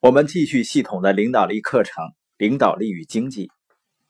[0.00, 2.04] 我们继续系统的领导力课程，
[2.36, 3.50] 领导力与经济。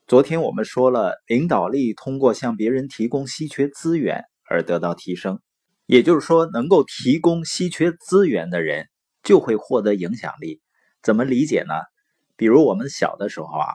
[0.06, 5.40] 昨天我们说了，领导力通过向别人提供稀缺资源而得到提升，
[5.86, 8.90] 也就是说，能够提供稀缺资源的人
[9.22, 10.60] 就会获得影响力。
[11.02, 11.72] 怎么理解呢？
[12.36, 13.68] 比如我们小的时候啊，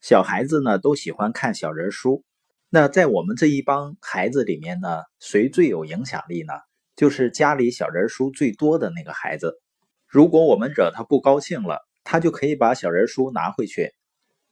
[0.00, 2.22] 小孩子呢都喜欢看小人书。
[2.70, 6.52] 那在我们这一帮孩子里面呢，谁最有影响力呢？
[6.94, 9.60] 就是家里小人书最多的那个孩子。
[10.06, 13.92] 如果我们惹他不高兴了，他就可以把小人书拿回去。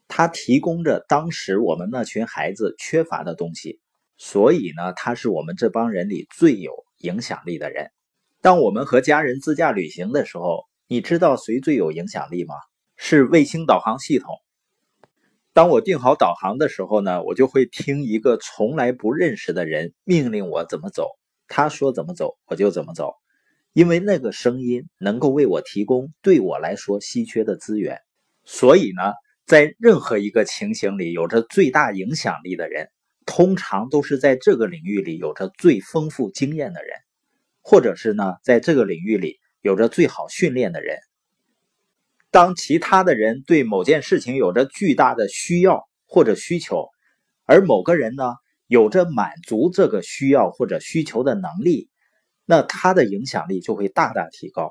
[0.09, 3.81] 他提供着当时我们那群孩子缺乏的东西，
[4.19, 7.91] 所以呢，他是我们这帮人里最有影响力的人。
[8.43, 12.55] 当我们和家人自驾旅行的时候，你知道谁最有影响力吗？
[12.97, 14.29] 是卫星导航系统。
[15.53, 21.09] 当我定好导航的时候呢，我就会听一个从来不认识的人命令我怎么走，
[21.49, 23.15] 他说怎么走，我就怎么走。
[23.75, 27.99] 因为那个声音能够为我提供对我来说稀缺的资源，
[28.45, 29.13] 所以呢，
[29.47, 32.89] 在任何一个情形里，有着最大影响力的人，
[33.27, 36.97] 通常都是在这个领域里有着最丰富经验的人，
[37.63, 41.01] 或者是呢，在这个领域里有着最好训练的人。
[42.31, 46.91] 当其他的人对某件事情有着巨大的需要或者需求，
[47.45, 48.35] 而某个人呢，
[48.69, 51.91] 有着满足这个需要或者需求的能力。
[52.47, 54.71] 那他的影响力就会大大提高。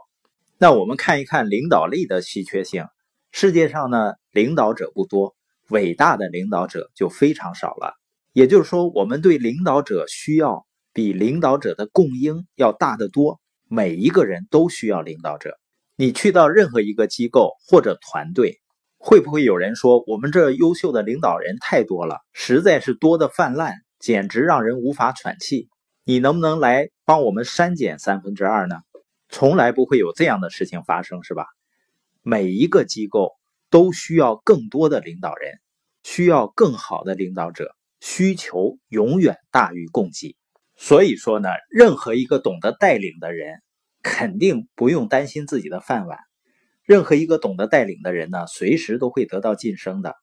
[0.58, 2.86] 那我们看一看领导力的稀缺性。
[3.32, 5.36] 世界上呢，领导者不多，
[5.70, 7.94] 伟大的领导者就非常少了。
[8.32, 13.40] 也就是说，我们对领导者需要比领导者的供应要大得多。
[13.68, 15.58] 每一个人都需要领导者。
[15.96, 18.60] 你去到任何一个机构或者团队，
[18.98, 25.70] 会不会有人说我们这优秀的领导人太多了，实在是多的泛滥，简直让人无法喘气？
[26.06, 28.76] 你能不能来帮我们删减三分之二呢？
[29.30, 31.46] 从来不会有这样的事情发生，是吧？
[32.22, 33.32] 每一个机构
[33.70, 35.62] 都需要更多的领导人，
[36.04, 40.36] 需要更好的领导者，需求永远大于供给。
[40.76, 43.62] 所以说呢，任何一个懂得带领的人，
[44.02, 46.20] 肯定不用担心自己的饭碗。
[46.84, 50.16] 任何一个懂得带领的人呢，随时都会得到晋升的。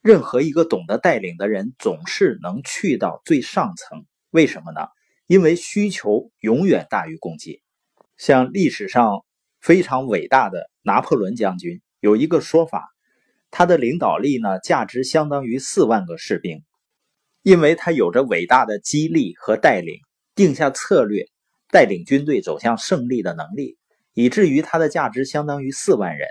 [0.00, 4.06] 任何一个懂得带领的人，总是能去到最上层。
[4.30, 4.80] 为什么呢？
[5.26, 7.60] 因为需求永远大于供给，
[8.16, 9.24] 像历史上
[9.60, 12.88] 非常伟大的拿破仑将军有一个说法，
[13.50, 16.62] 他的领导力呢价值相当于四万个士兵，
[17.42, 19.96] 因为他有着伟大的激励和带领，
[20.36, 21.26] 定下策略，
[21.72, 23.78] 带领军队走向胜利的能力，
[24.14, 26.28] 以至于他的价值相当于四万人。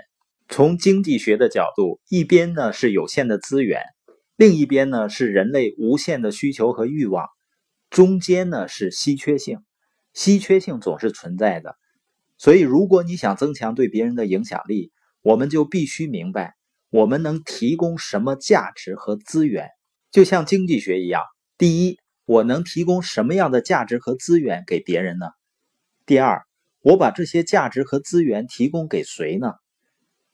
[0.48, 3.82] 从经济学的角度，一边呢是有限的资源，
[4.36, 7.26] 另一边呢是人类无限的需求和欲望。
[7.88, 9.60] 中间呢是稀缺性，
[10.12, 11.76] 稀缺性总是存在的，
[12.36, 14.92] 所以如果你想增强对别人的影响力，
[15.22, 16.54] 我们就必须明白
[16.90, 19.70] 我们能提供什么价值和资源。
[20.10, 21.22] 就像经济学一样，
[21.56, 25.26] 第一，我能提供什么样的价值和资源给别人呢？
[26.04, 26.42] 第二，
[26.80, 29.54] 我把这些价值和资源提供给谁呢？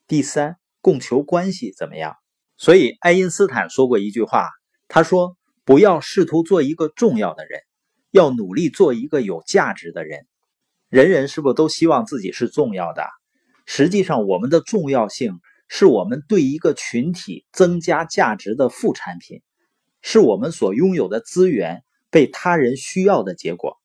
[0.08, 2.16] 第三，供求关系怎么样？
[2.56, 4.48] 所以爱因斯坦说过一句话，
[4.88, 5.36] 他说。
[5.64, 7.60] 不要试图做一个重要的人，
[8.10, 10.26] 要努力做一个有价值的人。
[10.88, 13.04] 人人是不是都希望自己是重要的？
[13.64, 19.40] 实际上，我们的重要性是我们对一个群体增加价值的副产品，
[20.02, 23.78] 是我们所拥有的资源被他人需要的结果，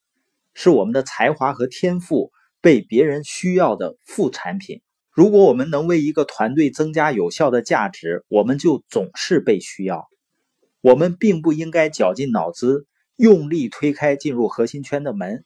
[0.55, 4.81] 是我们的才华和天赋被别人需要的副产品。
[5.11, 10.07] 如果我们能为一个团队增加有效的价值，我们就总是被需要。
[10.87, 12.87] 我们并不应该绞尽脑汁
[13.17, 15.43] 用力推开进入核心圈的门，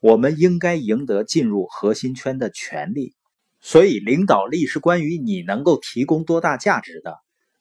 [0.00, 3.14] 我们应该赢得进入核心圈的权利。
[3.60, 7.14] 所以，领导力是关于你能够提供多大价值的，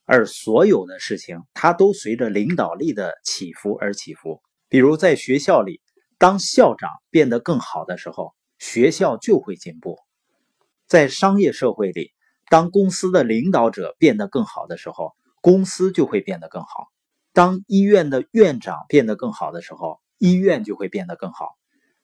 [0.06, 4.42] 而所有的事情它都随着领导力的起伏而起伏。
[4.68, 5.82] 比如在学校里，
[6.18, 9.98] 当校长变得更好的时候，学校就会进步；
[10.88, 12.12] 在商业社会里，
[12.50, 16.88] 当公司的领导者变得更好的时候，公司就会变得更好。
[17.34, 21.50] 当医院的院长变得更好的时候，医院就会变得更好。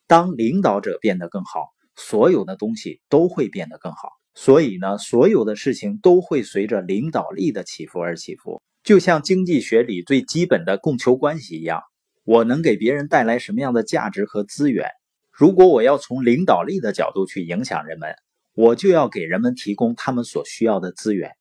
[0.07, 4.09] 当领导者变得更好，所有的东西都会变得更好。
[4.33, 8.61] 所以呢，所有的事情都会随着领导力的起伏而起伏。
[8.83, 11.81] 就像经济学里最基本的供求关系一样，
[12.23, 14.89] 我能给别人带来什么样的价值和资源？
[15.31, 18.13] 如果我要从领导力的角度去影响人们，
[18.53, 21.31] 我就要给人们提供他们所需要的资源。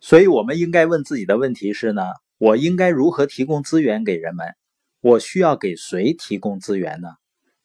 [0.00, 2.02] 所以，我们应该问自己的问题是呢？
[2.40, 4.54] 我应该如何提供资源给人们？
[5.02, 7.08] 我需要给谁提供资源呢？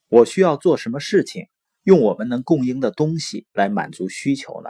[0.09, 1.45] 我需要做什么事情，
[1.83, 4.69] 用我们能供应的东西来满足需求呢？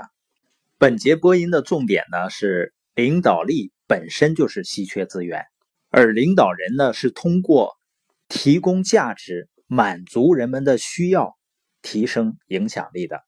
[0.77, 5.43] 本节播音的重点呢是领导力本身就是稀缺资源，
[5.89, 7.73] 而领导人呢是通过
[8.29, 11.35] 提供价值、满足人们的需要、
[11.81, 13.23] 提升影响力的。